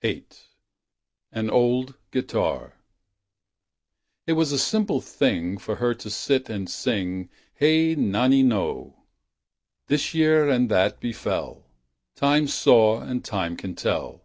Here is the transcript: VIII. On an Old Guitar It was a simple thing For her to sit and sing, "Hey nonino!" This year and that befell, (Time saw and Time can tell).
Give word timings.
VIII. 0.00 0.24
On 1.34 1.38
an 1.38 1.50
Old 1.50 1.98
Guitar 2.12 2.78
It 4.26 4.32
was 4.32 4.52
a 4.52 4.58
simple 4.58 5.02
thing 5.02 5.58
For 5.58 5.76
her 5.76 5.92
to 5.96 6.08
sit 6.08 6.48
and 6.48 6.70
sing, 6.70 7.28
"Hey 7.52 7.94
nonino!" 7.94 8.94
This 9.88 10.14
year 10.14 10.48
and 10.48 10.70
that 10.70 10.98
befell, 10.98 11.66
(Time 12.16 12.46
saw 12.46 13.02
and 13.02 13.22
Time 13.22 13.54
can 13.54 13.74
tell). 13.74 14.24